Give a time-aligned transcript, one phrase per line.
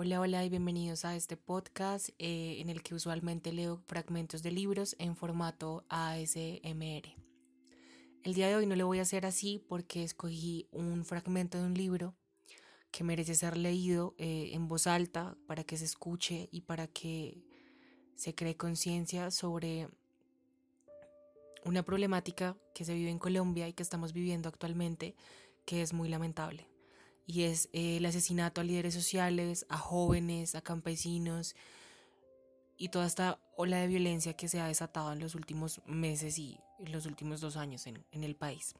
[0.00, 4.52] Hola, hola y bienvenidos a este podcast eh, en el que usualmente leo fragmentos de
[4.52, 7.16] libros en formato ASMR.
[8.22, 11.64] El día de hoy no lo voy a hacer así porque escogí un fragmento de
[11.64, 12.14] un libro
[12.92, 17.42] que merece ser leído eh, en voz alta para que se escuche y para que
[18.14, 19.88] se cree conciencia sobre
[21.64, 25.16] una problemática que se vive en Colombia y que estamos viviendo actualmente
[25.64, 26.68] que es muy lamentable
[27.28, 31.54] y es el asesinato a líderes sociales, a jóvenes, a campesinos
[32.78, 36.58] y toda esta ola de violencia que se ha desatado en los últimos meses y
[36.78, 38.74] en los últimos dos años en, en el país.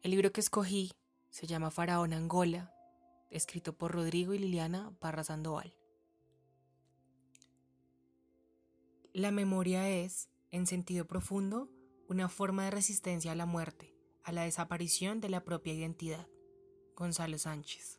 [0.00, 0.90] El libro que escogí
[1.28, 2.74] se llama Faraón Angola,
[3.28, 5.76] escrito por Rodrigo y Liliana Parra Sandoval.
[9.12, 11.68] La memoria es, en sentido profundo,
[12.08, 16.26] una forma de resistencia a la muerte, a la desaparición de la propia identidad.
[17.00, 17.98] Gonzalo Sánchez.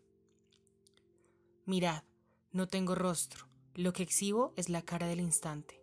[1.66, 2.04] Mirad,
[2.52, 5.82] no tengo rostro, lo que exhibo es la cara del instante.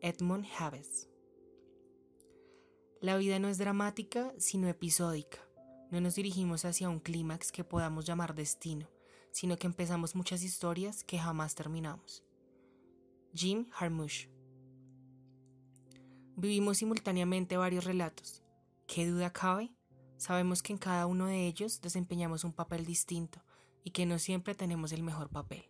[0.00, 1.08] Edmond Havers.
[3.00, 5.38] La vida no es dramática, sino episódica.
[5.92, 8.90] No nos dirigimos hacia un clímax que podamos llamar destino,
[9.30, 12.24] sino que empezamos muchas historias que jamás terminamos.
[13.32, 14.26] Jim Harmush.
[16.34, 18.42] Vivimos simultáneamente varios relatos.
[18.88, 19.72] ¿Qué duda cabe?
[20.20, 23.42] Sabemos que en cada uno de ellos desempeñamos un papel distinto
[23.82, 25.64] y que no siempre tenemos el mejor papel.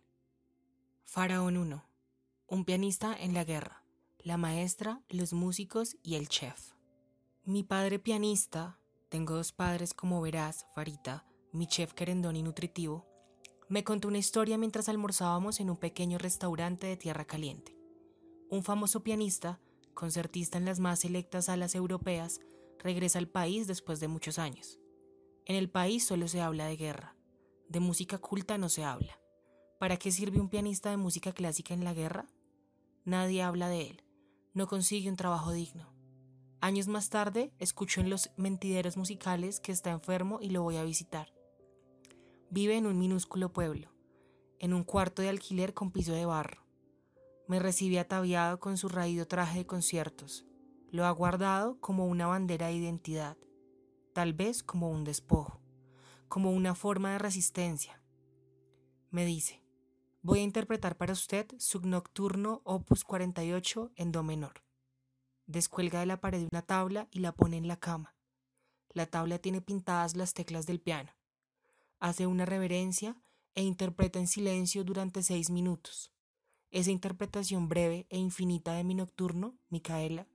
[1.05, 1.85] Faraón 1.
[2.47, 3.85] Un pianista en la guerra,
[4.19, 6.73] la maestra, los músicos y el chef.
[7.45, 8.77] Mi padre pianista,
[9.07, 13.07] tengo dos padres como verás, Farita, mi chef querendón y nutritivo,
[13.69, 17.77] me contó una historia mientras almorzábamos en un pequeño restaurante de tierra caliente.
[18.49, 19.61] Un famoso pianista,
[19.93, 22.41] concertista en las más selectas salas europeas,
[22.83, 24.79] regresa al país después de muchos años.
[25.45, 27.15] En el país solo se habla de guerra,
[27.69, 29.19] de música culta no se habla.
[29.79, 32.27] ¿Para qué sirve un pianista de música clásica en la guerra?
[33.05, 34.03] Nadie habla de él,
[34.53, 35.91] no consigue un trabajo digno.
[36.59, 40.83] Años más tarde, escucho en los mentideros musicales que está enfermo y lo voy a
[40.83, 41.33] visitar.
[42.51, 43.91] Vive en un minúsculo pueblo,
[44.59, 46.63] en un cuarto de alquiler con piso de barro.
[47.47, 50.45] Me recibe ataviado con su raído traje de conciertos,
[50.91, 53.37] lo ha guardado como una bandera de identidad,
[54.13, 55.61] tal vez como un despojo,
[56.27, 58.03] como una forma de resistencia.
[59.09, 59.63] Me dice,
[60.21, 64.63] voy a interpretar para usted su nocturno opus 48 en do menor.
[65.47, 68.15] Descuelga de la pared una tabla y la pone en la cama.
[68.89, 71.11] La tabla tiene pintadas las teclas del piano.
[71.99, 73.15] Hace una reverencia
[73.55, 76.11] e interpreta en silencio durante seis minutos.
[76.69, 80.27] Esa interpretación breve e infinita de mi nocturno, Micaela,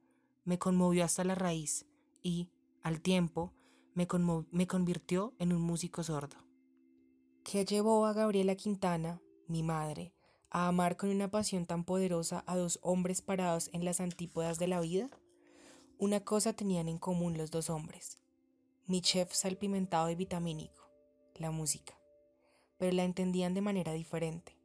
[0.47, 1.85] me conmovió hasta la raíz
[2.23, 2.49] y,
[2.83, 3.53] al tiempo,
[3.95, 4.07] me,
[4.51, 6.37] me convirtió en un músico sordo.
[7.45, 10.15] ¿Qué llevó a Gabriela Quintana, mi madre,
[10.51, 14.69] a amar con una pasión tan poderosa a dos hombres parados en las antípodas de
[14.69, 15.11] la vida?
[15.99, 18.19] Una cosa tenían en común los dos hombres,
[18.87, 20.91] mi chef salpimentado y vitamínico,
[21.35, 21.99] la música,
[22.79, 24.57] pero la entendían de manera diferente,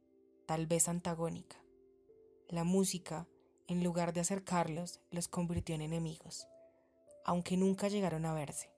[0.46, 1.56] tal vez antagónica.
[2.48, 3.26] La música
[3.72, 6.46] en lugar de acercarlos, los convirtió en enemigos,
[7.24, 8.70] aunque nunca llegaron a verse.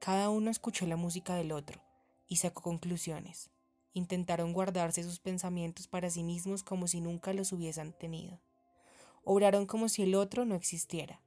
[0.00, 1.82] Cada uno escuchó la música del otro
[2.28, 3.50] y sacó conclusiones.
[3.94, 8.40] Intentaron guardarse sus pensamientos para sí mismos como si nunca los hubiesen tenido.
[9.24, 11.20] Obraron como si el otro no existiera.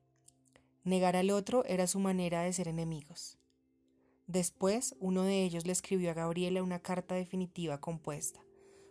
[0.84, 3.38] Negar al otro era su manera de ser enemigos.
[4.28, 8.40] Después, uno de ellos le escribió a Gabriela una carta definitiva compuesta,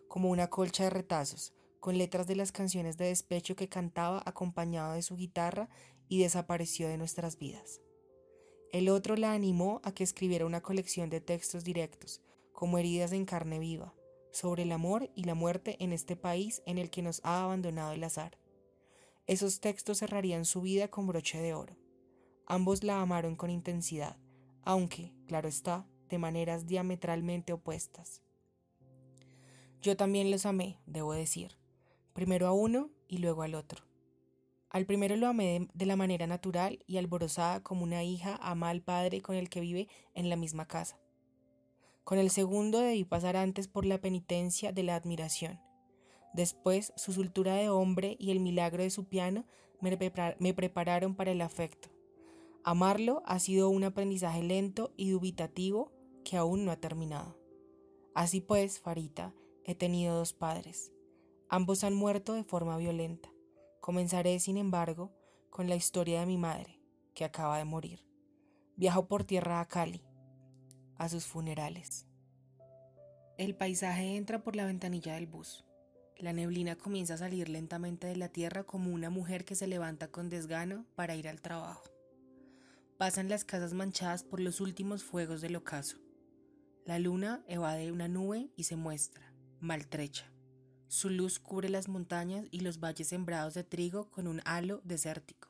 [0.09, 4.92] como una colcha de retazos, con letras de las canciones de despecho que cantaba acompañado
[4.92, 5.68] de su guitarra
[6.08, 7.80] y desapareció de nuestras vidas.
[8.72, 12.20] El otro la animó a que escribiera una colección de textos directos,
[12.52, 13.94] como heridas en carne viva,
[14.30, 17.92] sobre el amor y la muerte en este país en el que nos ha abandonado
[17.92, 18.38] el azar.
[19.26, 21.76] Esos textos cerrarían su vida con broche de oro.
[22.46, 24.16] Ambos la amaron con intensidad,
[24.62, 28.22] aunque, claro está, de maneras diametralmente opuestas.
[29.81, 31.59] Yo también los amé, debo decir,
[32.12, 33.84] primero a uno y luego al otro.
[34.70, 38.82] Al primero lo amé de la manera natural y alborozada como una hija ama al
[38.82, 41.00] padre con el que vive en la misma casa.
[42.04, 45.60] Con el segundo debí pasar antes por la penitencia de la admiración.
[46.34, 49.44] Después su soltura de hombre y el milagro de su piano
[49.80, 49.98] me,
[50.38, 51.88] me prepararon para el afecto.
[52.62, 55.92] Amarlo ha sido un aprendizaje lento y dubitativo
[56.24, 57.36] que aún no ha terminado.
[58.14, 59.34] Así pues, Farita,
[59.64, 60.92] he tenido dos padres
[61.52, 63.29] Ambos han muerto de forma violenta.
[63.81, 65.11] Comenzaré, sin embargo,
[65.50, 66.81] con la historia de mi madre,
[67.12, 68.06] que acaba de morir.
[68.76, 70.00] Viajó por tierra a Cali,
[70.94, 72.06] a sus funerales.
[73.37, 75.64] El paisaje entra por la ventanilla del bus.
[76.19, 80.06] La neblina comienza a salir lentamente de la tierra como una mujer que se levanta
[80.06, 81.82] con desgano para ir al trabajo.
[82.96, 85.96] Pasan las casas manchadas por los últimos fuegos del ocaso.
[86.85, 90.31] La luna evade una nube y se muestra, maltrecha.
[90.90, 95.46] Su luz cubre las montañas y los valles sembrados de trigo con un halo desértico.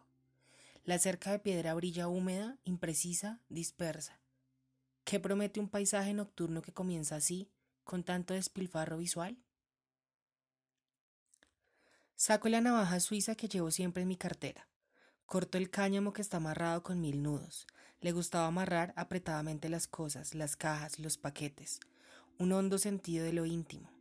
[0.84, 4.20] La cerca de piedra brilla húmeda, imprecisa, dispersa.
[5.04, 7.48] ¿Qué promete un paisaje nocturno que comienza así,
[7.84, 9.38] con tanto despilfarro visual?
[12.16, 14.68] Saco la navaja suiza que llevo siempre en mi cartera.
[15.24, 17.66] Corto el cáñamo que está amarrado con mil nudos.
[18.02, 21.80] Le gustaba amarrar apretadamente las cosas, las cajas, los paquetes.
[22.38, 23.99] Un hondo sentido de lo íntimo.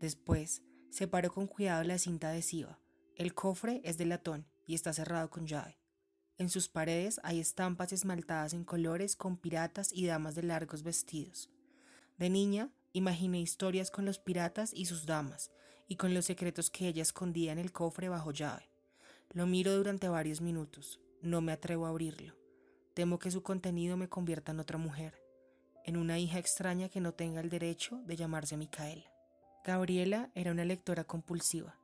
[0.00, 2.78] Después, separó con cuidado la cinta adhesiva.
[3.16, 5.78] El cofre es de latón y está cerrado con llave.
[6.36, 11.50] En sus paredes hay estampas esmaltadas en colores con piratas y damas de largos vestidos.
[12.16, 15.50] De niña, imaginé historias con los piratas y sus damas,
[15.88, 18.68] y con los secretos que ella escondía en el cofre bajo llave.
[19.30, 21.00] Lo miro durante varios minutos.
[21.22, 22.34] No me atrevo a abrirlo.
[22.94, 25.20] Temo que su contenido me convierta en otra mujer,
[25.84, 29.17] en una hija extraña que no tenga el derecho de llamarse Micaela.
[29.68, 31.78] Gabriela era una lectora compulsiva.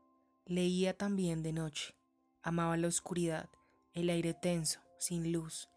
[0.46, 1.94] Leía también de noche.
[2.42, 3.50] Amaba la oscuridad,
[3.92, 5.68] el aire tenso, sin luz.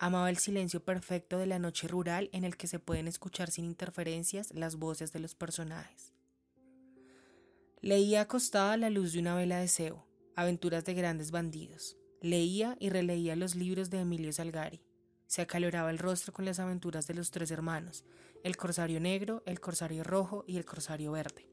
[0.00, 3.64] Amaba el silencio perfecto de la noche rural en el que se pueden escuchar sin
[3.64, 6.12] interferencias las voces de los personajes.
[7.80, 10.04] Leía acostada a la luz de una vela de cebo,
[10.34, 11.96] aventuras de grandes bandidos.
[12.20, 14.82] Leía y releía los libros de Emilio Salgari.
[15.28, 18.04] Se acaloraba el rostro con las aventuras de los tres hermanos,
[18.42, 21.51] el corsario negro, el corsario rojo y el corsario verde.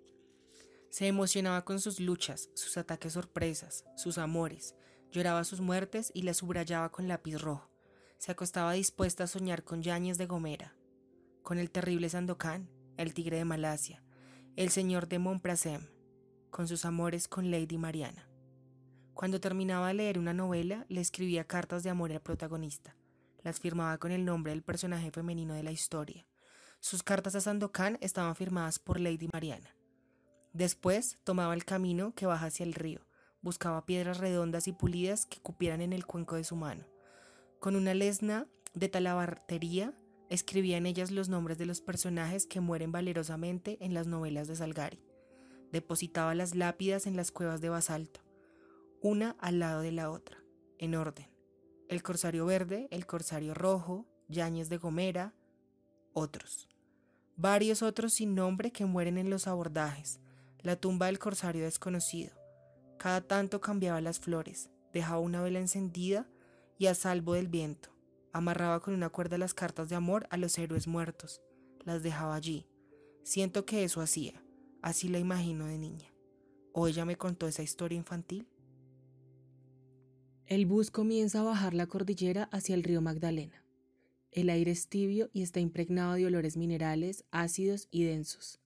[0.90, 4.76] Se emocionaba con sus luchas, sus ataques sorpresas, sus amores,
[5.12, 7.70] lloraba sus muertes y las subrayaba con lápiz rojo.
[8.18, 10.76] Se acostaba dispuesta a soñar con Yáñez de Gomera,
[11.44, 14.04] con el terrible Sandokan, el tigre de Malasia,
[14.56, 15.88] el señor de Montprasem,
[16.50, 18.28] con sus amores con Lady Mariana.
[19.14, 22.96] Cuando terminaba de leer una novela, le escribía cartas de amor al protagonista.
[23.44, 26.26] Las firmaba con el nombre del personaje femenino de la historia.
[26.80, 29.76] Sus cartas a Sandokan estaban firmadas por Lady Mariana.
[30.54, 33.02] Después tomaba el camino que baja hacia el río.
[33.42, 36.86] Buscaba piedras redondas y pulidas que cupieran en el cuenco de su mano.
[37.60, 39.94] Con una lesna de talabartería,
[40.30, 44.56] escribía en ellas los nombres de los personajes que mueren valerosamente en las novelas de
[44.56, 45.04] Salgari.
[45.72, 48.22] Depositaba las lápidas en las cuevas de basalto
[49.02, 50.38] una al lado de la otra,
[50.78, 51.28] en orden.
[51.88, 55.34] El corsario verde, el corsario rojo, Yáñez de Gomera,
[56.14, 56.68] otros.
[57.36, 60.20] Varios otros sin nombre que mueren en los abordajes,
[60.62, 62.34] la tumba del corsario desconocido.
[62.98, 66.30] Cada tanto cambiaba las flores, dejaba una vela encendida
[66.78, 67.90] y a salvo del viento.
[68.34, 71.42] Amarraba con una cuerda las cartas de amor a los héroes muertos.
[71.84, 72.68] Las dejaba allí.
[73.24, 74.44] Siento que eso hacía.
[74.82, 76.14] Así la imagino de niña.
[76.74, 78.48] ¿O ella me contó esa historia infantil?
[80.46, 83.66] El bus comienza a bajar la cordillera hacia el río Magdalena.
[84.32, 88.60] El aire es tibio y está impregnado de olores minerales, ácidos y densos.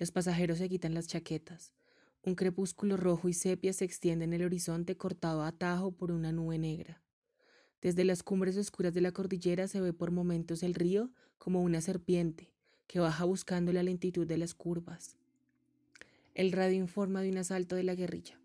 [0.00, 1.74] Los pasajeros se quitan las chaquetas.
[2.22, 6.32] Un crepúsculo rojo y sepia se extiende en el horizonte cortado a tajo por una
[6.32, 7.02] nube negra.
[7.82, 11.82] Desde las cumbres oscuras de la cordillera se ve por momentos el río como una
[11.82, 12.50] serpiente
[12.86, 15.18] que baja buscando la lentitud de las curvas.
[16.34, 18.40] El radio informa de un asalto de la guerrilla.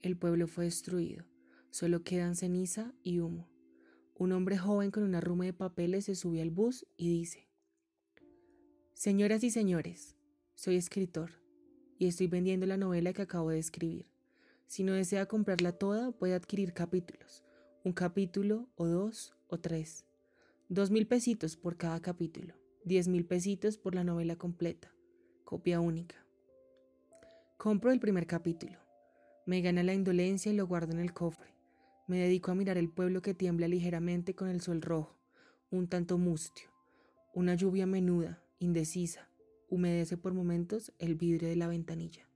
[0.00, 1.26] El pueblo fue destruido.
[1.68, 3.50] Solo quedan ceniza y humo.
[4.14, 7.46] Un hombre joven con una ruma de papeles se sube al bus y dice,
[8.94, 10.13] Señoras y señores,
[10.54, 11.30] soy escritor
[11.98, 14.10] y estoy vendiendo la novela que acabo de escribir.
[14.66, 17.44] Si no desea comprarla toda, puede adquirir capítulos,
[17.84, 20.04] un capítulo o dos o tres.
[20.68, 24.92] Dos mil pesitos por cada capítulo, diez mil pesitos por la novela completa,
[25.44, 26.16] copia única.
[27.58, 28.78] Compro el primer capítulo.
[29.46, 31.54] Me gana la indolencia y lo guardo en el cofre.
[32.06, 35.18] Me dedico a mirar el pueblo que tiembla ligeramente con el sol rojo,
[35.70, 36.68] un tanto mustio.
[37.34, 39.28] Una lluvia menuda, indecisa,
[39.68, 42.28] humedece por momentos el vidrio de la ventanilla.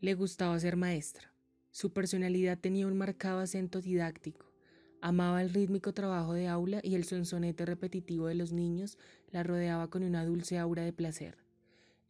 [0.00, 1.32] Le gustaba ser maestra.
[1.70, 4.52] Su personalidad tenía un marcado acento didáctico.
[5.00, 8.98] Amaba el rítmico trabajo de aula y el sonsonete repetitivo de los niños
[9.30, 11.38] la rodeaba con una dulce aura de placer.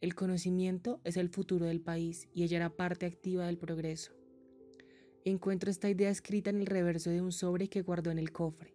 [0.01, 4.13] El conocimiento es el futuro del país y ella era parte activa del progreso.
[5.25, 8.73] Encuentro esta idea escrita en el reverso de un sobre que guardó en el cofre.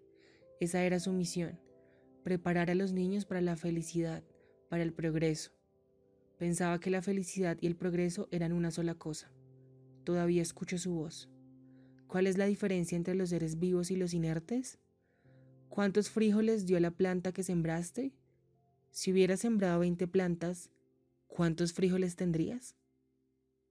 [0.60, 1.58] Esa era su misión,
[2.22, 4.22] preparar a los niños para la felicidad,
[4.68, 5.52] para el progreso.
[6.38, 9.30] Pensaba que la felicidad y el progreso eran una sola cosa.
[10.04, 11.28] Todavía escucho su voz.
[12.06, 14.78] ¿Cuál es la diferencia entre los seres vivos y los inertes?
[15.68, 18.12] ¿Cuántos frijoles dio la planta que sembraste?
[18.90, 20.70] Si hubiera sembrado 20 plantas,
[21.36, 22.76] ¿Cuántos frijoles tendrías?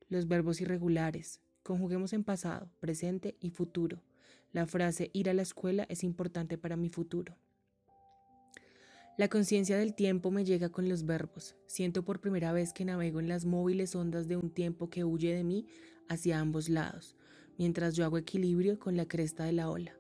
[0.10, 1.40] Los verbos irregulares.
[1.64, 4.04] Conjuguemos en pasado, presente y futuro.
[4.52, 7.38] La frase ir a la escuela es importante para mi futuro.
[9.16, 11.56] La conciencia del tiempo me llega con los verbos.
[11.68, 15.36] Siento por primera vez que navego en las móviles ondas de un tiempo que huye
[15.36, 15.68] de mí
[16.10, 17.16] hacia ambos lados,
[17.60, 19.96] mientras yo hago equilibrio con la cresta de la ola.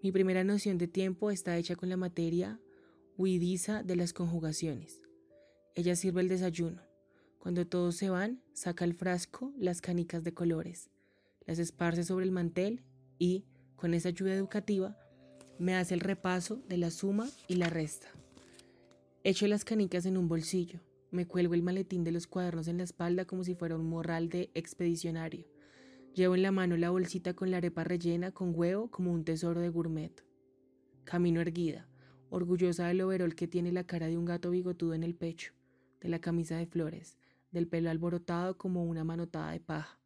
[0.00, 2.60] Mi primera noción de tiempo está hecha con la materia
[3.16, 5.02] huidiza de las conjugaciones.
[5.74, 6.82] Ella sirve el desayuno.
[7.40, 10.88] Cuando todos se van, saca el frasco, las canicas de colores,
[11.46, 12.84] las esparce sobre el mantel
[13.18, 13.44] y,
[13.74, 14.96] con esa ayuda educativa,
[15.58, 18.08] me hace el repaso de la suma y la resta.
[19.22, 20.80] Echo las canicas en un bolsillo.
[21.10, 24.28] Me cuelgo el maletín de los cuadernos en la espalda como si fuera un morral
[24.28, 25.46] de expedicionario.
[26.14, 29.60] Llevo en la mano la bolsita con la arepa rellena con huevo como un tesoro
[29.60, 30.24] de gourmet.
[31.04, 31.88] Camino erguida,
[32.30, 35.52] orgullosa del overol que tiene la cara de un gato bigotudo en el pecho
[36.00, 37.16] de la camisa de flores,
[37.50, 39.98] del pelo alborotado como una manotada de paja.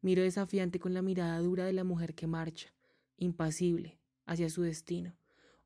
[0.00, 2.72] Miro desafiante con la mirada dura de la mujer que marcha,
[3.18, 5.14] impasible, hacia su destino.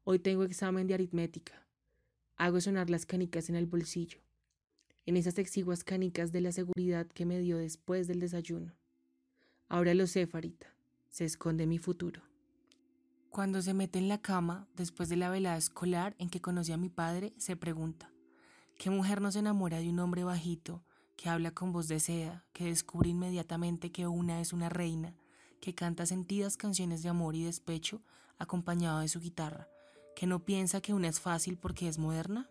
[0.04, 1.66] Hoy tengo examen de aritmética.
[2.36, 4.20] Hago sonar las canicas en el bolsillo,
[5.06, 8.74] en esas exiguas canicas de la seguridad que me dio después del desayuno.
[9.68, 10.74] Ahora lo sé, Farita,
[11.10, 12.22] se esconde mi futuro.
[13.30, 16.76] Cuando se mete en la cama, después de la velada escolar en que conocí a
[16.76, 18.10] mi padre, se pregunta,
[18.78, 20.84] ¿Qué mujer no se enamora de un hombre bajito
[21.16, 25.16] que habla con voz de seda, que descubre inmediatamente que una es una reina,
[25.60, 28.02] que canta sentidas canciones de amor y despecho
[28.38, 29.68] acompañado de su guitarra,
[30.16, 32.50] que no piensa que una es fácil porque es moderna?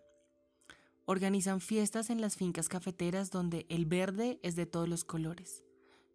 [1.05, 5.63] Organizan fiestas en las fincas cafeteras donde el verde es de todos los colores.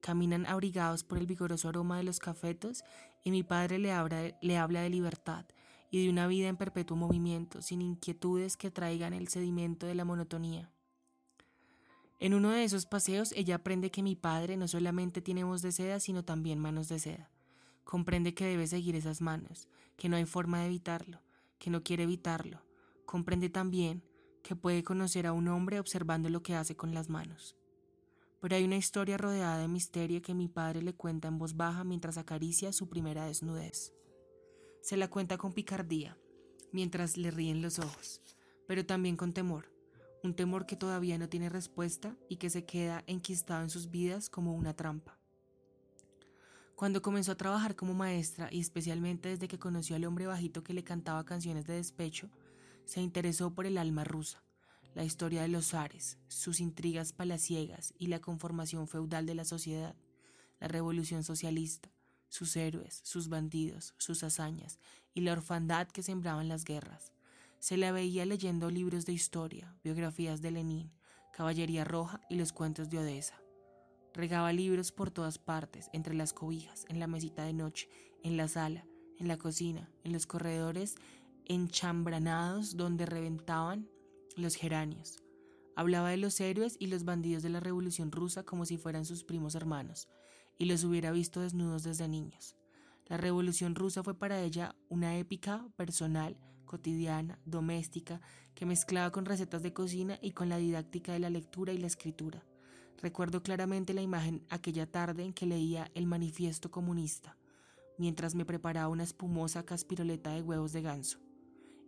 [0.01, 2.85] Caminan abrigados por el vigoroso aroma de los cafetos
[3.25, 5.47] y mi padre le habla, le habla de libertad
[5.91, 10.05] y de una vida en perpetuo movimiento, sin inquietudes que traigan el sedimento de la
[10.05, 10.71] monotonía.
[12.23, 15.73] En uno de esos paseos ella aprende que mi padre no solamente tiene voz de
[15.73, 17.33] seda, sino también manos de seda.
[17.83, 21.21] Comprende que debe seguir esas manos, que no hay forma de evitarlo,
[21.59, 22.63] que no quiere evitarlo.
[23.07, 24.05] Comprende también
[24.45, 27.57] que puede conocer a un hombre observando lo que hace con las manos.
[28.41, 31.83] Pero hay una historia rodeada de misterio que mi padre le cuenta en voz baja
[31.83, 33.93] mientras acaricia su primera desnudez.
[34.81, 36.17] Se la cuenta con picardía,
[36.71, 38.21] mientras le ríen los ojos,
[38.69, 39.72] pero también con temor,
[40.23, 44.29] un temor que todavía no tiene respuesta y que se queda enquistado en sus vidas
[44.29, 45.19] como una trampa.
[46.77, 50.75] Cuando comenzó a trabajar como maestra y especialmente desde que conoció al hombre bajito que
[50.75, 52.31] le cantaba canciones de despecho,
[52.85, 54.43] se interesó por el alma rusa,
[54.95, 59.95] la historia de los zares, sus intrigas palaciegas y la conformación feudal de la sociedad,
[60.61, 61.91] la revolución socialista,
[62.29, 64.79] sus héroes, sus bandidos, sus hazañas
[65.15, 67.13] y la orfandad que sembraban las guerras.
[67.63, 70.91] Se la veía leyendo libros de historia, biografías de Lenin,
[71.33, 73.41] Caballería Roja y los cuentos de Odessa.
[74.15, 77.89] Regaba libros por todas partes, entre las cobijas, en la mesita de noche,
[78.25, 78.85] en la sala,
[79.21, 80.97] en la cocina, en los corredores
[81.45, 83.89] enchambranados donde reventaban
[84.35, 85.23] los geranios.
[85.77, 89.23] Hablaba de los héroes y los bandidos de la Revolución rusa como si fueran sus
[89.23, 90.09] primos hermanos,
[90.59, 92.57] y los hubiera visto desnudos desde niños.
[93.07, 98.21] La Revolución rusa fue para ella una épica personal, cotidiana, doméstica,
[98.55, 101.87] que mezclaba con recetas de cocina y con la didáctica de la lectura y la
[101.87, 102.45] escritura.
[102.99, 107.37] Recuerdo claramente la imagen aquella tarde en que leía el manifiesto comunista,
[107.99, 111.19] mientras me preparaba una espumosa caspiroleta de huevos de ganso.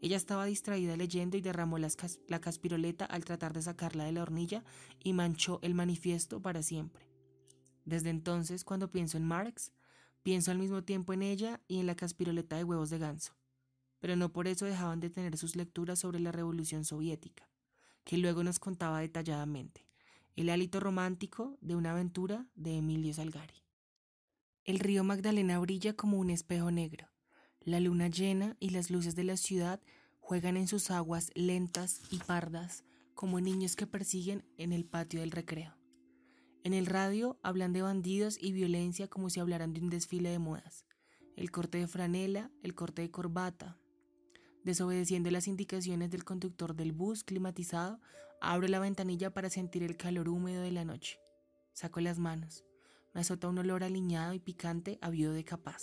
[0.02, 4.62] Ella estaba distraída leyendo y derramó la caspiroleta al tratar de sacarla de la hornilla
[5.02, 7.09] y manchó el manifiesto para siempre.
[7.87, 9.73] Desde entonces, cuando pienso en Marx,
[10.23, 13.35] pienso al mismo tiempo en ella y en la caspiroleta de huevos de ganso.
[14.04, 17.49] Pero no por eso dejaban de tener sus lecturas sobre la Revolución Soviética,
[18.04, 19.87] que luego nos contaba detalladamente,
[20.37, 23.64] el hálito romántico de una aventura de Emilio Salgari.
[24.66, 27.08] El río Magdalena brilla como un espejo negro.
[27.62, 29.80] La luna llena y las luces de la ciudad
[30.20, 32.84] juegan en sus aguas lentas y pardas
[33.14, 35.78] como niños que persiguen en el patio del recreo.
[36.62, 40.40] En el radio hablan de bandidos y violencia como si hablaran de un desfile de
[40.40, 40.84] modas.
[41.37, 43.78] El corte de franela, el corte de corbata.
[44.64, 48.00] Desobedeciendo las indicaciones del conductor del bus climatizado,
[48.40, 51.21] abro la ventanilla para sentir el calor húmedo de la noche.
[51.75, 52.64] Saco las manos.
[53.12, 55.83] Me azota un olor aliñado y picante a viudo de capaz,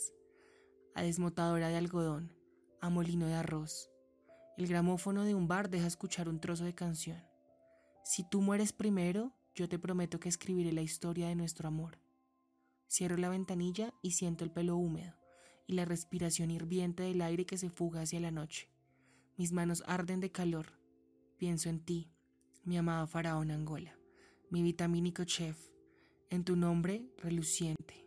[0.96, 2.34] a desmotadora de algodón,
[2.82, 3.92] a molino de arroz.
[4.58, 7.24] El gramófono de un bar deja escuchar un trozo de canción.
[8.04, 12.00] Si tú mueres primero, yo te prometo que escribiré la historia de nuestro amor.
[12.90, 15.21] Cierro la ventanilla y siento el pelo húmedo
[15.72, 18.70] y la respiración hirviente del aire que se fuga hacia la noche.
[19.38, 20.68] Mis manos arden de calor.
[21.38, 22.12] Pienso en ti,
[22.66, 23.98] mi amado faraón Angola,
[24.50, 25.58] mi vitamínico chef,
[26.30, 28.06] en tu nombre reluciente,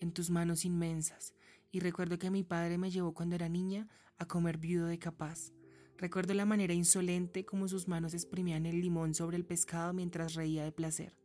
[0.00, 1.34] en tus manos inmensas,
[1.72, 5.52] y recuerdo que mi padre me llevó cuando era niña a comer viudo de capaz.
[5.98, 10.62] Recuerdo la manera insolente como sus manos exprimían el limón sobre el pescado mientras reía
[10.62, 11.21] de placer.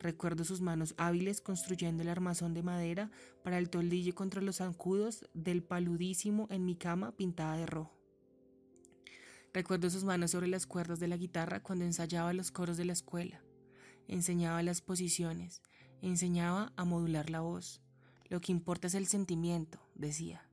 [0.00, 3.10] Recuerdo sus manos hábiles construyendo el armazón de madera
[3.44, 7.94] para el toldillo contra los zancudos del paludísimo en mi cama pintada de rojo.
[9.52, 12.94] Recuerdo sus manos sobre las cuerdas de la guitarra cuando ensayaba los coros de la
[12.94, 13.42] escuela.
[14.08, 15.60] Enseñaba las posiciones,
[16.00, 17.82] enseñaba a modular la voz.
[18.30, 20.48] Lo que importa es el sentimiento, decía.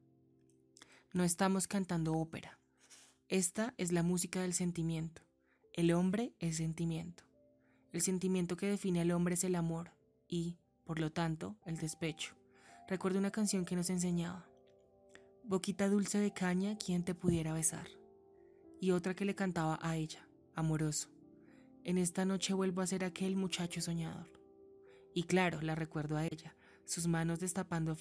[1.14, 2.60] No estamos cantando ópera.
[3.30, 5.22] Esta es la música del sentimiento.
[5.72, 7.27] El hombre es sentimiento.
[7.94, 9.92] El sentimiento que define al hombre es el amor
[10.28, 12.36] y, por lo tanto, el despecho.
[12.88, 14.46] Recuerdo una canción que nos enseñaba.
[15.44, 17.88] Boquita dulce de caña, quien te pudiera besar.
[18.82, 21.10] Y otra que le cantaba a ella, amoroso.
[21.86, 24.30] En esta noche vuelvo a ser aquel muchacho soñador.
[25.14, 27.98] Y claro, la recuerdo a ella, sus manos destapando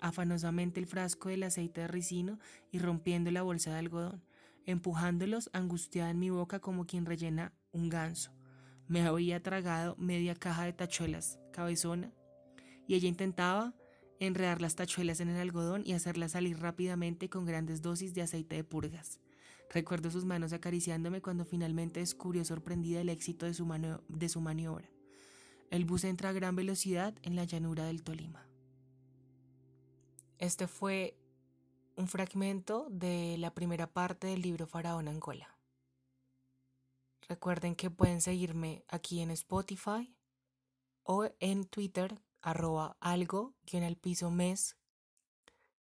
[0.00, 2.38] afanosamente el frasco del aceite de ricino
[2.70, 4.22] y rompiendo la bolsa de algodón,
[4.66, 8.32] empujándolos angustiada en mi boca como quien rellena un ganso
[8.88, 12.12] me había tragado media caja de tachuelas, cabezona,
[12.86, 13.74] y ella intentaba
[14.20, 18.56] enredar las tachuelas en el algodón y hacerlas salir rápidamente con grandes dosis de aceite
[18.56, 19.20] de purgas.
[19.70, 23.66] Recuerdo sus manos acariciándome cuando finalmente descubrió sorprendida el éxito de su,
[24.08, 24.88] de su maniobra.
[25.70, 28.46] El bus entra a gran velocidad en la llanura del Tolima.
[30.38, 31.16] Este fue
[31.96, 35.53] un fragmento de la primera parte del libro Faraón Angola.
[37.28, 40.14] Recuerden que pueden seguirme aquí en Spotify
[41.02, 44.76] o en Twitter arroba algo guion al piso mes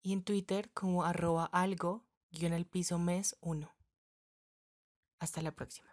[0.03, 3.74] y en Twitter como arroba algo guion al piso mes 1.
[5.19, 5.90] Hasta la próxima.